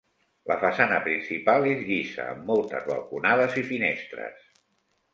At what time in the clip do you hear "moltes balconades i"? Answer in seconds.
2.53-3.69